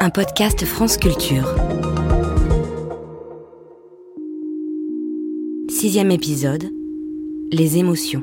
un 0.00 0.10
podcast 0.10 0.64
France 0.64 0.96
Culture. 0.96 1.44
Sixième 5.68 6.10
épisode, 6.10 6.70
les 7.50 7.78
émotions. 7.78 8.22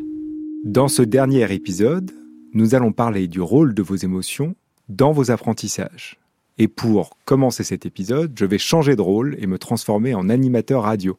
Dans 0.64 0.88
ce 0.88 1.02
dernier 1.02 1.52
épisode, 1.54 2.12
nous 2.54 2.76
allons 2.76 2.92
parler 2.92 3.28
du 3.28 3.42
rôle 3.42 3.74
de 3.74 3.82
vos 3.82 3.96
émotions 3.96 4.56
dans 4.90 5.12
vos 5.12 5.32
apprentissages. 5.32 6.18
Et 6.58 6.68
pour 6.68 7.18
commencer 7.26 7.64
cet 7.64 7.86
épisode, 7.86 8.32
je 8.38 8.46
vais 8.46 8.58
changer 8.58 8.96
de 8.96 9.02
rôle 9.02 9.36
et 9.40 9.48
me 9.48 9.58
transformer 9.58 10.16
en 10.16 10.30
animateur 10.30 10.84
radio. 10.84 11.18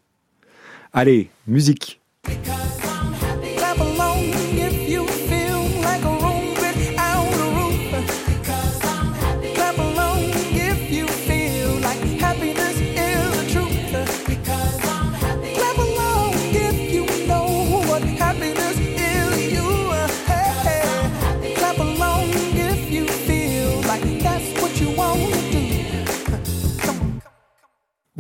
Allez, 0.93 1.29
musique 1.47 2.01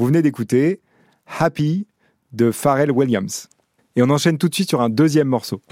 Vous 0.06 0.12
venez 0.12 0.22
d'écouter 0.22 0.80
Happy 1.26 1.88
de 2.30 2.52
Pharrell 2.52 2.92
Williams. 2.92 3.48
Et 3.96 4.04
on 4.04 4.10
enchaîne 4.10 4.38
tout 4.38 4.48
de 4.48 4.54
suite 4.54 4.68
sur 4.68 4.80
un 4.80 4.88
deuxième 4.88 5.26
morceau. 5.26 5.62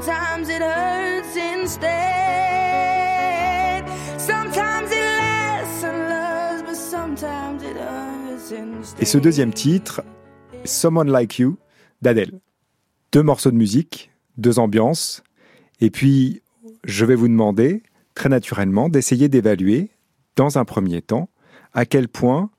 Sometimes 0.00 0.48
it 0.48 0.62
hurts. 0.62 1.78
Sometimes 4.18 4.90
it 4.92 5.84
and 5.84 6.08
loves, 6.08 6.62
but 6.62 6.76
sometimes 6.76 7.62
it 7.62 7.76
hurts. 7.76 8.94
Et 9.00 9.04
ce 9.04 9.18
deuxième 9.18 9.52
titre, 9.52 10.02
Someone 10.64 11.10
Like 11.10 11.38
You 11.38 11.58
d'Adèle. 12.02 12.40
Deux 13.12 13.22
morceaux 13.22 13.50
de 13.50 13.56
musique, 13.56 14.10
deux 14.36 14.58
ambiances. 14.58 15.22
Et 15.80 15.90
puis, 15.90 16.42
je 16.84 17.04
vais 17.04 17.14
vous 17.14 17.28
demander, 17.28 17.82
très 18.14 18.28
naturellement, 18.28 18.88
d'essayer 18.88 19.28
d'évaluer, 19.28 19.90
dans 20.36 20.58
un 20.58 20.64
premier 20.64 21.02
temps, 21.02 21.28
à 21.74 21.84
quel 21.84 22.08
point 22.08 22.50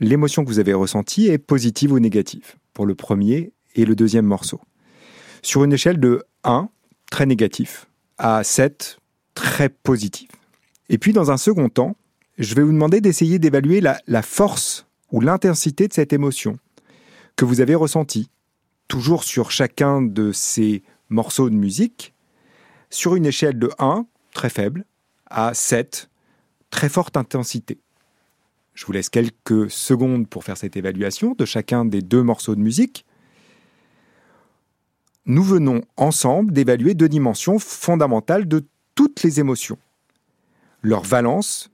l'émotion 0.00 0.44
que 0.44 0.48
vous 0.48 0.58
avez 0.58 0.74
ressentie 0.74 1.26
est 1.26 1.38
positive 1.38 1.92
ou 1.92 1.98
négative, 1.98 2.56
pour 2.72 2.86
le 2.86 2.94
premier 2.94 3.52
et 3.74 3.84
le 3.84 3.94
deuxième 3.94 4.26
morceau. 4.26 4.60
Sur 5.44 5.62
une 5.62 5.74
échelle 5.74 6.00
de 6.00 6.24
1, 6.44 6.70
très 7.10 7.26
négatif, 7.26 7.86
à 8.16 8.42
7, 8.42 8.98
très 9.34 9.68
positif. 9.68 10.30
Et 10.88 10.96
puis, 10.96 11.12
dans 11.12 11.30
un 11.30 11.36
second 11.36 11.68
temps, 11.68 11.96
je 12.38 12.54
vais 12.54 12.62
vous 12.62 12.72
demander 12.72 13.02
d'essayer 13.02 13.38
d'évaluer 13.38 13.82
la, 13.82 14.22
force 14.22 14.86
ou 15.12 15.20
l'intensité 15.20 15.86
de 15.86 15.92
cette 15.92 16.14
émotion 16.14 16.58
que 17.36 17.44
vous 17.44 17.60
avez 17.60 17.74
ressentie, 17.74 18.30
toujours 18.88 19.22
sur 19.22 19.50
chacun 19.50 20.00
de 20.00 20.32
ces 20.32 20.82
morceaux 21.10 21.50
de 21.50 21.54
musique, 21.54 22.14
sur 22.88 23.14
une 23.14 23.26
échelle 23.26 23.58
de 23.58 23.68
1, 23.78 24.06
très 24.32 24.48
faible, 24.48 24.86
à 25.26 25.52
7, 25.52 26.08
très 26.70 26.88
forte 26.88 27.18
intensité. 27.18 27.82
Je 28.72 28.86
vous 28.86 28.92
laisse 28.92 29.10
quelques 29.10 29.70
secondes 29.70 30.26
pour 30.26 30.42
faire 30.42 30.56
cette 30.56 30.78
évaluation 30.78 31.34
de 31.36 31.44
chacun 31.44 31.84
des 31.84 32.00
deux 32.00 32.22
morceaux 32.22 32.54
de 32.54 32.62
musique. 32.62 33.04
Nous 35.26 35.42
venons 35.42 35.80
ensemble 35.96 36.52
d'évaluer 36.52 36.92
deux 36.92 37.08
dimensions 37.08 37.58
fondamentales 37.58 38.46
de 38.46 38.66
toutes 38.94 39.22
les 39.22 39.40
émotions. 39.40 39.78
Leur 40.82 41.02
valence 41.02 41.70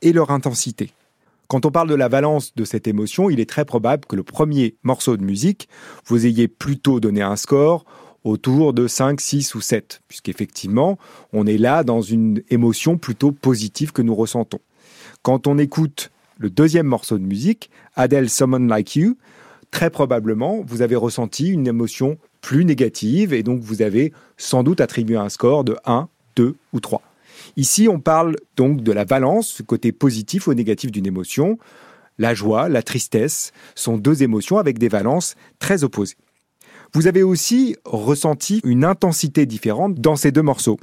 et 0.00 0.14
leur 0.14 0.30
intensité. 0.30 0.92
Quand 1.46 1.66
on 1.66 1.70
parle 1.70 1.90
de 1.90 1.94
la 1.94 2.08
valence 2.08 2.54
de 2.54 2.64
cette 2.64 2.88
émotion, 2.88 3.28
il 3.28 3.38
est 3.38 3.48
très 3.48 3.66
probable 3.66 4.06
que 4.06 4.16
le 4.16 4.22
premier 4.22 4.76
morceau 4.82 5.18
de 5.18 5.22
musique, 5.22 5.68
vous 6.06 6.24
ayez 6.24 6.48
plutôt 6.48 6.98
donné 6.98 7.20
un 7.20 7.36
score 7.36 7.84
autour 8.24 8.72
de 8.72 8.86
5, 8.86 9.20
6 9.20 9.54
ou 9.54 9.60
7, 9.60 10.00
puisqu'effectivement, 10.08 10.98
on 11.34 11.46
est 11.46 11.58
là 11.58 11.84
dans 11.84 12.00
une 12.00 12.42
émotion 12.48 12.96
plutôt 12.96 13.30
positive 13.30 13.92
que 13.92 14.00
nous 14.00 14.14
ressentons. 14.14 14.60
Quand 15.20 15.46
on 15.46 15.58
écoute 15.58 16.10
le 16.38 16.48
deuxième 16.48 16.86
morceau 16.86 17.18
de 17.18 17.24
musique, 17.24 17.70
Adele 17.94 18.30
Someone 18.30 18.68
Like 18.68 18.96
You, 18.96 19.18
très 19.70 19.90
probablement, 19.90 20.62
vous 20.66 20.80
avez 20.80 20.96
ressenti 20.96 21.48
une 21.48 21.66
émotion 21.66 22.16
plus 22.40 22.64
négative 22.64 23.32
et 23.32 23.42
donc 23.42 23.60
vous 23.60 23.82
avez 23.82 24.12
sans 24.36 24.62
doute 24.62 24.80
attribué 24.80 25.16
un 25.16 25.28
score 25.28 25.64
de 25.64 25.76
1, 25.84 26.08
2 26.36 26.54
ou 26.72 26.80
3. 26.80 27.02
Ici, 27.56 27.88
on 27.88 28.00
parle 28.00 28.36
donc 28.56 28.82
de 28.82 28.92
la 28.92 29.04
balance, 29.04 29.48
ce 29.48 29.62
côté 29.62 29.92
positif 29.92 30.46
ou 30.46 30.54
négatif 30.54 30.90
d'une 30.90 31.06
émotion. 31.06 31.58
La 32.18 32.34
joie, 32.34 32.68
la 32.68 32.82
tristesse 32.82 33.52
sont 33.74 33.98
deux 33.98 34.22
émotions 34.22 34.58
avec 34.58 34.78
des 34.78 34.88
valences 34.88 35.34
très 35.58 35.84
opposées. 35.84 36.16
Vous 36.92 37.06
avez 37.06 37.22
aussi 37.22 37.76
ressenti 37.84 38.60
une 38.64 38.84
intensité 38.84 39.44
différente 39.44 39.96
dans 39.96 40.16
ces 40.16 40.32
deux 40.32 40.42
morceaux. 40.42 40.78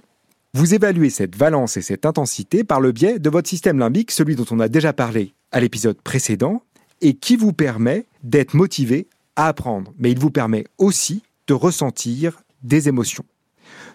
Vous 0.54 0.76
évaluez 0.76 1.10
cette 1.10 1.36
valence 1.36 1.78
et 1.78 1.82
cette 1.82 2.06
intensité 2.06 2.64
par 2.64 2.80
le 2.80 2.92
biais 2.92 3.18
de 3.18 3.30
votre 3.30 3.50
système 3.50 3.80
limbique, 3.80 4.12
celui 4.12 4.36
dont 4.36 4.46
on 4.52 4.60
a 4.60 4.68
déjà 4.68 4.94
parlé 4.94 5.34
à 5.52 5.60
l'épisode 5.60 6.00
précédent, 6.02 6.62
et 7.02 7.16
qui 7.16 7.36
vous 7.36 7.54
permet 7.54 8.06
d'être 8.24 8.54
motivé 8.54 9.08
à 9.36 9.48
apprendre. 9.48 9.92
Mais 9.98 10.12
il 10.12 10.20
vous 10.20 10.30
permet 10.30 10.66
aussi 10.78 11.24
de 11.48 11.54
ressentir 11.54 12.42
des 12.64 12.88
émotions. 12.88 13.26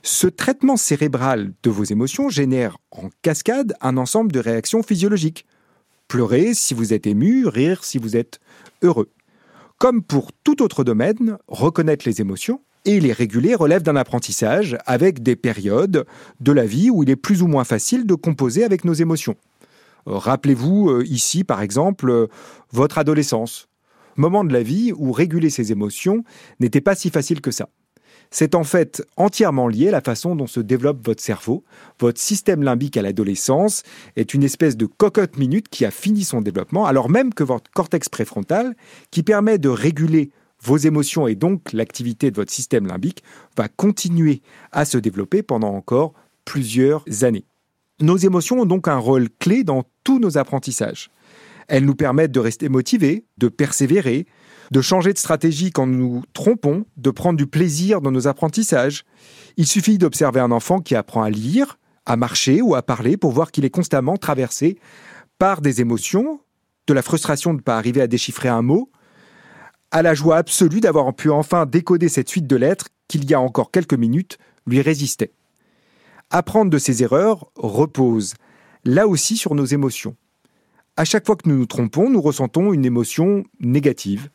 Ce 0.03 0.27
traitement 0.27 0.77
cérébral 0.77 1.53
de 1.63 1.71
vos 1.71 1.85
émotions 1.85 2.29
génère 2.29 2.79
en 2.91 3.11
cascade 3.23 3.75
un 3.81 3.97
ensemble 3.97 4.33
de 4.33 4.41
réactions 4.41 4.83
physiologiques. 4.83 5.47
Pleurer 6.07 6.55
si 6.55 6.75
vous 6.75 6.93
êtes 6.93 7.07
ému, 7.07 7.47
rire 7.47 7.85
si 7.85 7.99
vous 7.99 8.17
êtes 8.17 8.41
heureux. 8.83 9.11
Comme 9.79 10.03
pour 10.03 10.33
tout 10.45 10.63
autre 10.63 10.85
domaine, 10.85 11.39
reconnaître 11.47 12.07
les 12.07 12.21
émotions 12.21 12.61
et 12.85 13.01
les 13.01 13.13
réguler 13.13 13.55
relève 13.55 13.83
d'un 13.83 13.97
apprentissage 13.97 14.79
avec 14.87 15.23
des 15.23 15.37
périodes 15.37 16.07
de 16.41 16.53
la 16.53 16.65
vie 16.65 16.91
où 16.91 17.03
il 17.03 17.11
est 17.11 17.17
plus 17.17 17.43
ou 17.43 17.47
moins 17.47 17.65
facile 17.65 18.07
de 18.07 18.15
composer 18.15 18.65
avec 18.65 18.85
nos 18.85 18.95
émotions. 18.95 19.37
Rappelez-vous 20.07 20.91
euh, 20.91 21.05
ici, 21.07 21.45
par 21.45 21.61
exemple, 21.61 22.09
euh, 22.09 22.27
votre 22.73 22.99
adolescence. 22.99 23.68
Moment 24.19 24.45
de 24.45 24.53
la 24.53 24.65
vie 24.65 24.93
où 24.97 25.13
réguler 25.13 25.49
ses 25.49 25.71
émotions 25.71 26.25
n'était 26.59 26.81
pas 26.81 26.97
si 26.97 27.09
facile 27.09 27.41
que 27.41 27.53
ça. 27.53 27.69
C'est 28.33 28.57
en 28.57 28.65
fait 28.65 29.01
entièrement 29.17 29.69
lié 29.69 29.89
à 29.89 29.93
la 29.93 30.01
façon 30.01 30.35
dont 30.35 30.49
se 30.49 30.59
développe 30.59 31.07
votre 31.07 31.23
cerveau. 31.23 31.63
Votre 32.01 32.21
système 32.21 32.65
limbique 32.65 32.97
à 32.97 33.03
l'adolescence 33.03 33.85
est 34.17 34.35
une 34.35 34.43
espèce 34.43 34.77
de 34.77 34.87
cocotte 34.87 35.39
minute 35.39 35.69
qui 35.69 35.85
a 35.85 35.93
fini 35.93 36.25
son 36.25 36.41
développement, 36.41 36.85
alors 36.85 37.09
même 37.09 37.33
que 37.33 37.45
votre 37.45 37.71
cortex 37.71 38.09
préfrontal, 38.09 38.75
qui 39.13 39.23
permet 39.23 39.59
de 39.59 39.69
réguler 39.69 40.31
vos 40.61 40.77
émotions 40.77 41.29
et 41.29 41.37
donc 41.37 41.73
l'activité 41.73 42.33
de 42.33 42.37
votre 42.37 42.53
système 42.53 42.89
limbique, 42.89 43.23
va 43.57 43.69
continuer 43.69 44.43
à 44.73 44.85
se 44.85 44.99
développer 44.99 45.45
pendant 45.45 45.73
encore 45.73 46.13
plusieurs 46.45 47.05
années. 47.23 47.45
Nos 48.01 48.17
émotions 48.17 48.61
ont 48.61 48.67
donc 48.67 48.89
un 48.89 48.99
rôle 48.99 49.29
clé 49.39 49.63
dans 49.63 49.85
tous 50.03 50.19
nos 50.19 50.39
apprentissages. 50.39 51.09
Elles 51.69 51.85
nous 51.85 51.95
permettent 51.95 52.33
de 52.33 52.41
rester 52.41 52.69
motivés, 52.69 53.27
de 53.37 53.49
persévérer, 53.49 54.27
de 54.71 54.81
changer 54.81 55.13
de 55.13 55.19
stratégie 55.19 55.71
quand 55.71 55.87
nous 55.87 55.99
nous 55.99 56.23
trompons, 56.33 56.85
de 56.97 57.11
prendre 57.11 57.37
du 57.37 57.47
plaisir 57.47 58.01
dans 58.01 58.11
nos 58.11 58.27
apprentissages. 58.27 59.05
Il 59.57 59.67
suffit 59.67 59.99
d'observer 59.99 60.41
un 60.41 60.51
enfant 60.51 60.81
qui 60.81 60.95
apprend 60.95 61.23
à 61.23 61.31
lire, 61.31 61.79
à 62.07 62.17
marcher 62.17 62.63
ou 62.63 62.75
à 62.75 62.83
parler 62.83 63.17
pour 63.17 63.33
voir 63.33 63.51
qu'il 63.51 63.65
est 63.65 63.71
constamment 63.71 64.17
traversé 64.17 64.79
par 65.39 65.61
des 65.61 65.81
émotions, 65.81 66.41
de 66.87 66.95
la 66.95 67.03
frustration 67.03 67.53
de 67.53 67.59
ne 67.59 67.63
pas 67.63 67.77
arriver 67.77 68.01
à 68.01 68.07
déchiffrer 68.07 68.49
un 68.49 68.63
mot, 68.63 68.91
à 69.91 70.03
la 70.03 70.15
joie 70.15 70.37
absolue 70.37 70.81
d'avoir 70.81 71.15
pu 71.15 71.31
enfin 71.31 71.67
décoder 71.67 72.09
cette 72.09 72.29
suite 72.29 72.47
de 72.47 72.57
lettres 72.57 72.89
qu'il 73.09 73.29
y 73.31 73.35
a 73.35 73.41
encore 73.41 73.71
quelques 73.71 73.95
minutes 73.95 74.39
lui 74.67 74.81
résistait. 74.81 75.33
Apprendre 76.31 76.71
de 76.71 76.79
ses 76.79 77.03
erreurs 77.03 77.51
repose 77.57 78.35
là 78.85 79.07
aussi 79.07 79.37
sur 79.37 79.55
nos 79.55 79.65
émotions. 79.65 80.17
À 80.99 81.05
chaque 81.05 81.27
fois 81.27 81.37
que 81.37 81.49
nous 81.49 81.57
nous 81.57 81.67
trompons, 81.67 82.11
nous 82.11 82.21
ressentons 82.21 82.73
une 82.73 82.85
émotion 82.85 83.45
négative. 83.61 84.31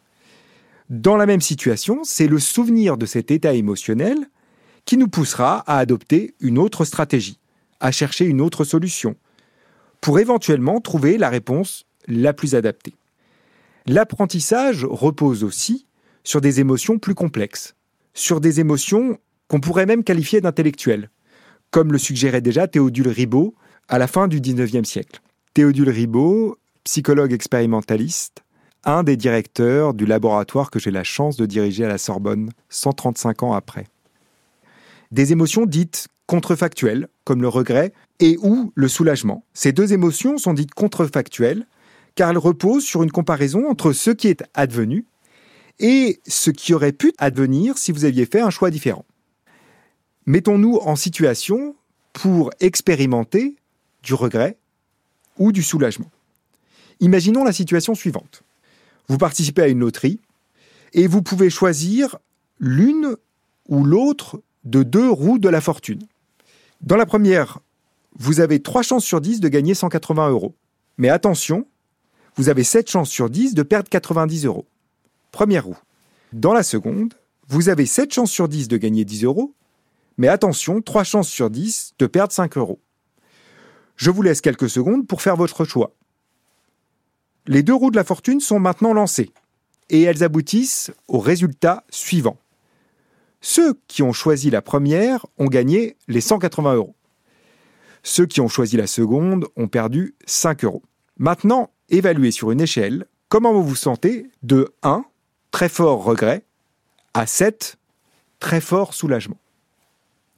Dans 0.90 1.18
la 1.18 1.26
même 1.26 1.42
situation, 1.42 2.06
c'est 2.06 2.28
le 2.28 2.40
souvenir 2.40 2.96
de 2.96 3.06
cet 3.06 3.32
état 3.32 3.54
émotionnel 3.54 4.16
qui 4.86 4.96
nous 4.96 5.10
poussera 5.10 5.66
à 5.68 5.78
adopter 5.80 6.36
une 6.40 6.58
autre 6.58 6.86
stratégie, 6.86 7.38
à 7.82 7.92
chercher 7.92 8.24
une 8.24 8.40
autre 8.40 8.64
solution, 8.64 9.18
pour 10.00 10.20
éventuellement 10.20 10.80
trouver 10.80 11.18
la 11.18 11.28
réponse 11.28 11.86
la 12.08 12.32
plus 12.32 12.56
adaptée. 12.56 12.96
L'apprentissage 13.86 14.86
repose 14.86 15.44
aussi 15.44 15.86
sur 16.24 16.40
des 16.40 16.62
émotions 16.62 16.98
plus 16.98 17.14
complexes. 17.14 17.76
sur 18.14 18.40
des 18.40 18.62
émotions 18.62 19.18
qu'on 19.50 19.60
pourrait 19.60 19.86
même 19.86 20.06
qualifier 20.06 20.40
d'intellectuelles, 20.40 21.10
comme 21.72 21.92
le 21.92 21.98
suggérait 21.98 22.40
déjà 22.40 22.70
Théodule 22.70 23.10
Ribot 23.10 23.54
à 23.90 23.98
la 23.98 24.08
fin 24.08 24.30
du 24.30 24.40
XIXe 24.40 24.88
siècle. 24.88 25.20
Théodule 25.54 25.90
Ribot, 25.90 26.58
psychologue 26.84 27.32
expérimentaliste, 27.32 28.44
un 28.86 29.04
des 29.04 29.16
directeurs 29.16 29.94
du 29.94 30.08
laboratoire 30.08 30.72
que 30.72 30.80
j'ai 30.80 30.90
la 30.90 31.04
chance 31.04 31.38
de 31.38 31.46
diriger 31.46 31.86
à 31.86 31.90
la 31.90 32.00
Sorbonne 32.00 32.50
135 32.70 33.44
ans 33.44 33.54
après. 33.54 33.86
Des 35.12 35.32
émotions 35.32 35.68
dites 35.68 36.08
contrefactuelles, 36.26 37.08
comme 37.24 37.44
le 37.44 37.50
regret 37.50 37.94
et 38.20 38.40
ou 38.42 38.72
le 38.74 38.88
soulagement. 38.88 39.46
Ces 39.54 39.74
deux 39.74 39.94
émotions 39.94 40.40
sont 40.40 40.56
dites 40.56 40.74
contrefactuelles 40.74 41.68
car 42.16 42.32
elles 42.32 42.38
reposent 42.40 42.86
sur 42.86 43.04
une 43.04 43.12
comparaison 43.12 43.70
entre 43.70 43.94
ce 43.94 44.10
qui 44.10 44.30
est 44.30 44.44
advenu 44.56 45.06
et 45.78 46.20
ce 46.26 46.50
qui 46.50 46.74
aurait 46.74 46.94
pu 46.94 47.14
advenir 47.20 47.78
si 47.78 47.92
vous 47.92 48.06
aviez 48.06 48.26
fait 48.26 48.42
un 48.42 48.50
choix 48.50 48.72
différent. 48.72 49.06
Mettons-nous 50.26 50.78
en 50.78 50.96
situation 50.96 51.76
pour 52.12 52.50
expérimenter 52.60 53.56
du 54.02 54.16
regret 54.16 54.58
ou 55.38 55.52
du 55.52 55.64
soulagement. 55.64 56.12
Imaginons 57.00 57.44
la 57.44 57.54
situation 57.54 57.96
suivante. 57.96 58.44
Vous 59.08 59.18
participez 59.18 59.64
à 59.64 59.68
une 59.68 59.80
loterie 59.80 60.20
et 60.94 61.08
vous 61.08 61.22
pouvez 61.22 61.50
choisir 61.50 62.18
l'une 62.60 63.16
ou 63.68 63.84
l'autre 63.84 64.42
de 64.64 64.84
deux 64.84 65.10
roues 65.10 65.40
de 65.40 65.50
la 65.50 65.62
fortune. 65.62 66.02
Dans 66.82 66.96
la 66.96 67.06
première, 67.06 67.60
vous 68.16 68.40
avez 68.40 68.62
3 68.62 68.84
chances 68.84 69.06
sur 69.06 69.22
10 69.22 69.40
de 69.40 69.48
gagner 69.48 69.74
180 69.74 70.30
euros. 70.30 70.56
Mais 70.98 71.10
attention, 71.10 71.66
vous 72.36 72.50
avez 72.50 72.64
7 72.64 72.90
chances 72.90 73.10
sur 73.10 73.30
10 73.30 73.54
de 73.54 73.64
perdre 73.64 73.90
90 73.90 74.46
euros. 74.46 74.66
Première 75.32 75.66
roue. 75.66 75.78
Dans 76.32 76.54
la 76.54 76.64
seconde, 76.64 77.14
vous 77.48 77.70
avez 77.70 77.86
7 77.86 78.14
chances 78.14 78.32
sur 78.32 78.48
10 78.48 78.68
de 78.68 78.78
gagner 78.78 79.06
10 79.06 79.24
euros, 79.26 79.54
mais 80.18 80.28
attention, 80.28 80.82
3 80.82 81.04
chances 81.04 81.30
sur 81.30 81.50
10 81.50 81.96
de 82.00 82.06
perdre 82.06 82.34
5 82.34 82.58
euros. 82.58 82.80
Je 83.96 84.12
vous 84.12 84.22
laisse 84.22 84.42
quelques 84.42 84.70
secondes 84.70 85.08
pour 85.08 85.22
faire 85.22 85.36
votre 85.36 85.66
choix. 85.66 85.94
Les 87.46 87.64
deux 87.64 87.74
roues 87.74 87.92
de 87.92 87.96
la 87.96 88.04
fortune 88.04 88.40
sont 88.40 88.60
maintenant 88.60 88.94
lancées, 88.94 89.32
et 89.90 90.02
elles 90.04 90.24
aboutissent 90.24 90.92
au 91.08 91.20
résultat 91.20 91.84
suivant. 91.90 92.38
Ceux 93.42 93.78
qui 93.88 94.02
ont 94.04 94.14
choisi 94.14 94.50
la 94.50 94.62
première 94.62 95.26
ont 95.38 95.48
gagné 95.48 95.98
les 96.08 96.22
180 96.22 96.76
euros. 96.76 96.96
Ceux 98.02 98.26
qui 98.26 98.42
ont 98.42 98.48
choisi 98.48 98.78
la 98.78 98.88
seconde 98.88 99.48
ont 99.58 99.68
perdu 99.68 100.16
5 100.26 100.64
euros. 100.64 100.84
Maintenant, 101.18 101.70
évaluez 101.90 102.32
sur 102.32 102.52
une 102.52 102.62
échelle 102.62 103.06
comment 103.30 103.54
vous 103.54 103.64
vous 103.64 103.76
sentez 103.76 104.30
de 104.44 104.74
1, 104.84 105.04
très 105.52 105.70
fort 105.70 106.04
regret, 106.04 106.44
à 107.14 107.26
7, 107.26 107.78
très 108.40 108.62
fort 108.62 108.94
soulagement. 108.94 109.40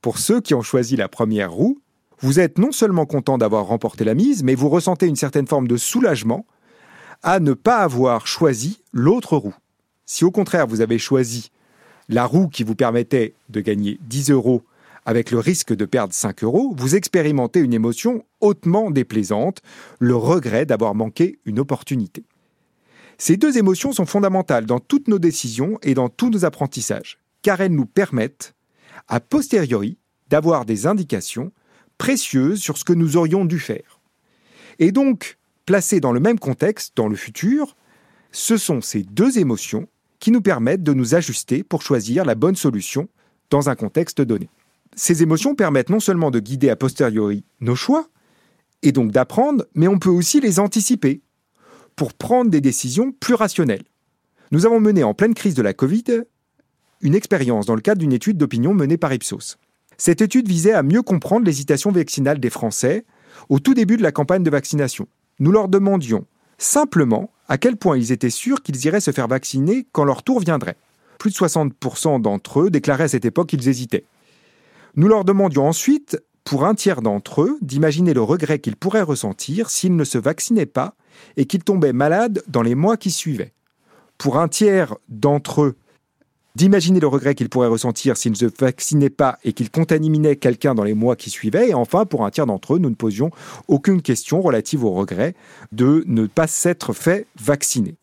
Pour 0.01 0.17
ceux 0.17 0.41
qui 0.41 0.53
ont 0.53 0.61
choisi 0.61 0.95
la 0.95 1.07
première 1.07 1.51
roue, 1.51 1.79
vous 2.19 2.39
êtes 2.39 2.57
non 2.57 2.71
seulement 2.71 3.05
content 3.05 3.37
d'avoir 3.37 3.65
remporté 3.65 4.03
la 4.03 4.13
mise, 4.13 4.43
mais 4.43 4.55
vous 4.55 4.69
ressentez 4.69 5.07
une 5.07 5.15
certaine 5.15 5.47
forme 5.47 5.67
de 5.67 5.77
soulagement 5.77 6.45
à 7.23 7.39
ne 7.39 7.53
pas 7.53 7.77
avoir 7.79 8.27
choisi 8.27 8.81
l'autre 8.93 9.37
roue. 9.37 9.55
Si 10.05 10.23
au 10.23 10.31
contraire 10.31 10.67
vous 10.67 10.81
avez 10.81 10.99
choisi 10.99 11.51
la 12.09 12.25
roue 12.25 12.47
qui 12.47 12.63
vous 12.63 12.75
permettait 12.75 13.33
de 13.49 13.61
gagner 13.61 13.99
10 14.07 14.31
euros 14.31 14.61
avec 15.05 15.31
le 15.31 15.39
risque 15.39 15.73
de 15.73 15.85
perdre 15.85 16.13
5 16.13 16.43
euros, 16.43 16.73
vous 16.77 16.95
expérimentez 16.95 17.59
une 17.59 17.73
émotion 17.73 18.23
hautement 18.41 18.91
déplaisante, 18.91 19.61
le 19.99 20.15
regret 20.15 20.65
d'avoir 20.65 20.95
manqué 20.95 21.39
une 21.45 21.59
opportunité. 21.59 22.23
Ces 23.17 23.37
deux 23.37 23.57
émotions 23.57 23.93
sont 23.93 24.05
fondamentales 24.05 24.65
dans 24.65 24.79
toutes 24.79 25.07
nos 25.07 25.19
décisions 25.19 25.79
et 25.83 25.93
dans 25.93 26.09
tous 26.09 26.29
nos 26.29 26.43
apprentissages, 26.43 27.17
car 27.43 27.61
elles 27.61 27.71
nous 27.71 27.85
permettent, 27.85 28.53
a 29.07 29.19
posteriori, 29.19 29.97
d'avoir 30.29 30.65
des 30.65 30.87
indications 30.87 31.51
précieuses 31.97 32.59
sur 32.59 32.77
ce 32.77 32.83
que 32.83 32.93
nous 32.93 33.17
aurions 33.17 33.45
dû 33.45 33.59
faire. 33.59 33.99
Et 34.79 34.91
donc, 34.91 35.37
placées 35.65 35.99
dans 35.99 36.11
le 36.11 36.19
même 36.19 36.39
contexte, 36.39 36.95
dans 36.95 37.07
le 37.07 37.15
futur, 37.15 37.75
ce 38.31 38.57
sont 38.57 38.81
ces 38.81 39.03
deux 39.03 39.39
émotions 39.39 39.87
qui 40.19 40.31
nous 40.31 40.41
permettent 40.41 40.83
de 40.83 40.93
nous 40.93 41.15
ajuster 41.15 41.63
pour 41.63 41.81
choisir 41.81 42.25
la 42.25 42.35
bonne 42.35 42.55
solution 42.55 43.07
dans 43.49 43.69
un 43.69 43.75
contexte 43.75 44.21
donné. 44.21 44.49
Ces 44.95 45.23
émotions 45.23 45.55
permettent 45.55 45.89
non 45.89 45.99
seulement 45.99 46.31
de 46.31 46.39
guider 46.39 46.69
a 46.69 46.75
posteriori 46.75 47.43
nos 47.59 47.75
choix, 47.75 48.07
et 48.81 48.91
donc 48.91 49.11
d'apprendre, 49.11 49.65
mais 49.73 49.87
on 49.87 49.99
peut 49.99 50.09
aussi 50.09 50.39
les 50.39 50.59
anticiper 50.59 51.21
pour 51.95 52.13
prendre 52.13 52.51
des 52.51 52.61
décisions 52.61 53.11
plus 53.11 53.33
rationnelles. 53.33 53.85
Nous 54.51 54.65
avons 54.65 54.79
mené 54.79 55.03
en 55.03 55.13
pleine 55.13 55.33
crise 55.33 55.55
de 55.55 55.61
la 55.61 55.73
Covid 55.73 56.23
une 57.01 57.15
expérience 57.15 57.65
dans 57.65 57.75
le 57.75 57.81
cadre 57.81 57.99
d'une 57.99 58.13
étude 58.13 58.37
d'opinion 58.37 58.73
menée 58.73 58.97
par 58.97 59.13
Ipsos. 59.13 59.57
Cette 59.97 60.21
étude 60.21 60.47
visait 60.47 60.73
à 60.73 60.83
mieux 60.83 61.01
comprendre 61.01 61.45
l'hésitation 61.45 61.91
vaccinale 61.91 62.39
des 62.39 62.49
Français 62.49 63.05
au 63.49 63.59
tout 63.59 63.73
début 63.73 63.97
de 63.97 64.03
la 64.03 64.11
campagne 64.11 64.43
de 64.43 64.49
vaccination. 64.49 65.07
Nous 65.39 65.51
leur 65.51 65.67
demandions 65.67 66.25
simplement 66.57 67.31
à 67.47 67.57
quel 67.57 67.77
point 67.77 67.97
ils 67.97 68.11
étaient 68.11 68.29
sûrs 68.29 68.61
qu'ils 68.61 68.85
iraient 68.85 69.01
se 69.01 69.11
faire 69.11 69.27
vacciner 69.27 69.85
quand 69.91 70.05
leur 70.05 70.23
tour 70.23 70.39
viendrait. 70.39 70.77
Plus 71.19 71.31
de 71.31 71.35
60% 71.35 72.21
d'entre 72.21 72.61
eux 72.61 72.69
déclaraient 72.69 73.05
à 73.05 73.09
cette 73.09 73.25
époque 73.25 73.47
qu'ils 73.47 73.67
hésitaient. 73.67 74.05
Nous 74.95 75.07
leur 75.07 75.25
demandions 75.25 75.67
ensuite, 75.67 76.21
pour 76.43 76.65
un 76.65 76.75
tiers 76.75 77.01
d'entre 77.01 77.41
eux, 77.41 77.57
d'imaginer 77.61 78.13
le 78.13 78.21
regret 78.21 78.59
qu'ils 78.59 78.75
pourraient 78.75 79.01
ressentir 79.01 79.69
s'ils 79.69 79.95
ne 79.95 80.03
se 80.03 80.17
vaccinaient 80.17 80.65
pas 80.65 80.95
et 81.37 81.45
qu'ils 81.45 81.63
tombaient 81.63 81.93
malades 81.93 82.43
dans 82.47 82.61
les 82.61 82.75
mois 82.75 82.97
qui 82.97 83.11
suivaient. 83.11 83.53
Pour 84.17 84.37
un 84.37 84.47
tiers 84.47 84.95
d'entre 85.09 85.63
eux, 85.63 85.75
d'imaginer 86.55 86.99
le 86.99 87.07
regret 87.07 87.35
qu'ils 87.35 87.49
pourraient 87.49 87.67
ressentir 87.67 88.17
s'ils 88.17 88.31
ne 88.31 88.37
se 88.37 88.45
vaccinaient 88.45 89.09
pas 89.09 89.37
et 89.43 89.53
qu'ils 89.53 89.69
contaminaient 89.69 90.35
quelqu'un 90.35 90.73
dans 90.73 90.83
les 90.83 90.93
mois 90.93 91.15
qui 91.15 91.29
suivaient. 91.29 91.69
Et 91.69 91.73
enfin, 91.73 92.05
pour 92.05 92.25
un 92.25 92.31
tiers 92.31 92.45
d'entre 92.45 92.75
eux, 92.75 92.79
nous 92.79 92.89
ne 92.89 92.95
posions 92.95 93.31
aucune 93.67 94.01
question 94.01 94.41
relative 94.41 94.83
au 94.83 94.91
regret 94.91 95.35
de 95.71 96.03
ne 96.07 96.25
pas 96.27 96.47
s'être 96.47 96.93
fait 96.93 97.27
vacciner. 97.39 97.95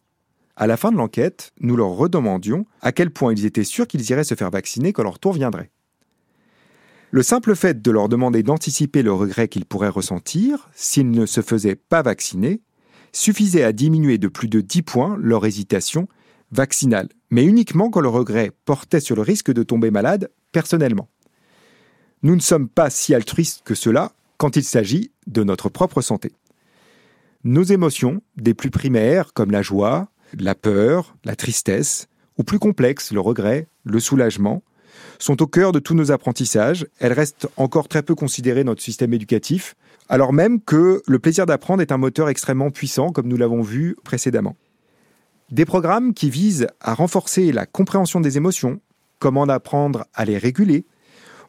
À 0.56 0.66
la 0.66 0.76
fin 0.76 0.92
de 0.92 0.96
l'enquête, 0.96 1.52
nous 1.60 1.76
leur 1.76 1.88
redemandions 1.88 2.66
à 2.82 2.92
quel 2.92 3.10
point 3.10 3.32
ils 3.32 3.46
étaient 3.46 3.64
sûrs 3.64 3.86
qu'ils 3.86 4.08
iraient 4.10 4.24
se 4.24 4.34
faire 4.34 4.50
vacciner 4.50 4.92
quand 4.92 5.02
leur 5.02 5.18
tour 5.18 5.32
viendrait. 5.32 5.70
Le 7.10 7.22
simple 7.22 7.54
fait 7.54 7.82
de 7.82 7.90
leur 7.90 8.08
demander 8.08 8.42
d'anticiper 8.42 9.02
le 9.02 9.12
regret 9.12 9.48
qu'ils 9.48 9.66
pourraient 9.66 9.88
ressentir 9.88 10.70
s'ils 10.74 11.10
ne 11.10 11.26
se 11.26 11.40
faisaient 11.42 11.74
pas 11.74 12.02
vacciner 12.02 12.60
suffisait 13.12 13.64
à 13.64 13.72
diminuer 13.72 14.16
de 14.18 14.28
plus 14.28 14.48
de 14.48 14.60
10 14.60 14.82
points 14.82 15.16
leur 15.20 15.44
hésitation 15.44 16.08
vaccinale, 16.52 17.08
mais 17.32 17.44
uniquement 17.44 17.88
quand 17.88 18.02
le 18.02 18.10
regret 18.10 18.52
portait 18.66 19.00
sur 19.00 19.16
le 19.16 19.22
risque 19.22 19.50
de 19.50 19.62
tomber 19.62 19.90
malade 19.90 20.30
personnellement. 20.52 21.08
Nous 22.22 22.36
ne 22.36 22.42
sommes 22.42 22.68
pas 22.68 22.90
si 22.90 23.14
altruistes 23.14 23.62
que 23.64 23.74
cela 23.74 24.12
quand 24.36 24.56
il 24.56 24.62
s'agit 24.62 25.12
de 25.26 25.42
notre 25.42 25.70
propre 25.70 26.02
santé. 26.02 26.32
Nos 27.42 27.62
émotions, 27.62 28.20
des 28.36 28.52
plus 28.52 28.70
primaires 28.70 29.32
comme 29.32 29.50
la 29.50 29.62
joie, 29.62 30.10
la 30.38 30.54
peur, 30.54 31.16
la 31.24 31.34
tristesse, 31.34 32.06
ou 32.36 32.44
plus 32.44 32.58
complexes, 32.58 33.12
le 33.12 33.20
regret, 33.20 33.66
le 33.84 33.98
soulagement, 33.98 34.62
sont 35.18 35.40
au 35.42 35.46
cœur 35.46 35.72
de 35.72 35.78
tous 35.78 35.94
nos 35.94 36.12
apprentissages. 36.12 36.86
Elles 36.98 37.14
restent 37.14 37.48
encore 37.56 37.88
très 37.88 38.02
peu 38.02 38.14
considérées 38.14 38.62
dans 38.62 38.72
notre 38.72 38.82
système 38.82 39.14
éducatif, 39.14 39.74
alors 40.10 40.34
même 40.34 40.60
que 40.60 41.02
le 41.06 41.18
plaisir 41.18 41.46
d'apprendre 41.46 41.80
est 41.80 41.92
un 41.92 41.98
moteur 41.98 42.28
extrêmement 42.28 42.70
puissant, 42.70 43.10
comme 43.10 43.28
nous 43.28 43.38
l'avons 43.38 43.62
vu 43.62 43.96
précédemment. 44.04 44.54
Des 45.52 45.66
programmes 45.66 46.14
qui 46.14 46.30
visent 46.30 46.66
à 46.80 46.94
renforcer 46.94 47.52
la 47.52 47.66
compréhension 47.66 48.20
des 48.20 48.38
émotions, 48.38 48.80
comment 49.18 49.42
apprendre 49.44 50.06
à 50.14 50.24
les 50.24 50.38
réguler, 50.38 50.86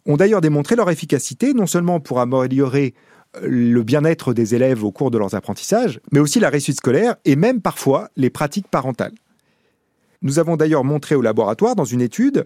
ont 0.05 0.17
d'ailleurs 0.17 0.41
démontré 0.41 0.75
leur 0.75 0.89
efficacité 0.89 1.53
non 1.53 1.67
seulement 1.67 2.01
pour 2.01 2.19
améliorer 2.19 2.95
euh, 3.37 3.47
le 3.47 3.81
bien-être 3.81 4.33
des 4.33 4.55
élèves 4.55 4.83
au 4.83 4.91
cours 4.91 5.09
de 5.09 5.17
leurs 5.17 5.35
apprentissages, 5.35 6.01
mais 6.11 6.19
aussi 6.19 6.41
la 6.41 6.49
réussite 6.49 6.75
scolaire 6.75 7.15
et 7.23 7.37
même 7.37 7.61
parfois 7.61 8.09
les 8.17 8.29
pratiques 8.29 8.67
parentales. 8.67 9.13
Nous 10.21 10.37
avons 10.37 10.57
d'ailleurs 10.57 10.83
montré 10.83 11.15
au 11.15 11.21
laboratoire 11.21 11.77
dans 11.77 11.85
une 11.85 12.01
étude 12.01 12.43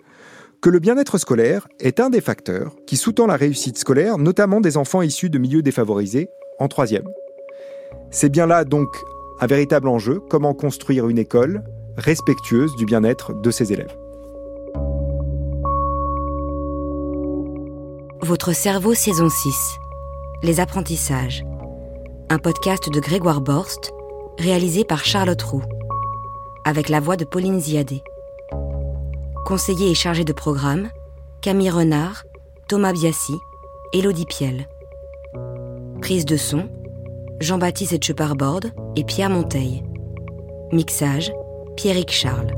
que 0.61 0.69
le 0.69 0.77
bien-être 0.77 1.17
scolaire 1.17 1.67
est 1.79 1.99
un 1.99 2.11
des 2.11 2.21
facteurs 2.21 2.75
qui 2.85 2.97
sous-tend 2.97 3.25
la 3.25 3.35
réussite 3.35 3.79
scolaire, 3.79 4.19
notamment 4.19 4.61
des 4.61 4.77
enfants 4.77 5.01
issus 5.01 5.31
de 5.31 5.39
milieux 5.39 5.63
défavorisés, 5.63 6.29
en 6.59 6.67
troisième. 6.67 7.07
C'est 8.11 8.29
bien 8.29 8.45
là 8.45 8.63
donc 8.63 8.89
un 9.39 9.48
véritable 9.48 9.88
enjeu, 9.88 10.20
comment 10.29 10.53
construire 10.53 11.08
une 11.08 11.20
école 11.20 11.63
respectueuse 11.98 12.75
du 12.75 12.86
bien-être 12.86 13.34
de 13.34 13.51
ses 13.51 13.74
élèves. 13.74 13.96
Votre 18.22 18.53
cerveau 18.53 18.94
saison 18.94 19.29
6. 19.29 19.77
Les 20.44 20.60
apprentissages. 20.60 21.46
Un 22.29 22.39
podcast 22.39 22.91
de 22.91 23.00
Grégoire 23.00 23.41
Borst, 23.41 23.94
réalisé 24.38 24.84
par 24.84 25.06
Charlotte 25.06 25.41
Roux, 25.41 25.63
avec 26.65 26.89
la 26.89 27.00
voix 27.00 27.15
de 27.15 27.25
Pauline 27.25 27.60
Ziadé. 27.60 28.03
Conseiller 29.46 29.89
et 29.91 29.96
chargé 29.96 30.24
de 30.24 30.34
programme, 30.34 30.89
Camille 31.41 31.70
Renard, 31.70 32.25
Thomas 32.67 32.91
Biassi, 32.91 33.38
Élodie 33.94 34.25
Piel. 34.25 34.67
Prise 36.01 36.25
de 36.25 36.38
son, 36.38 36.70
Jean-Baptiste 37.39 37.94
Etcheparbord 37.94 38.62
et 38.96 39.03
Pierre 39.03 39.29
Monteil. 39.29 39.84
Mixage, 40.72 41.32
Pierrick 41.75 42.12
Charles. 42.12 42.51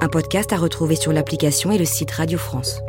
Un 0.00 0.08
podcast 0.08 0.52
à 0.54 0.56
retrouver 0.56 0.96
sur 0.96 1.12
l'application 1.12 1.70
et 1.70 1.78
le 1.78 1.84
site 1.84 2.10
Radio 2.10 2.38
France. 2.38 2.80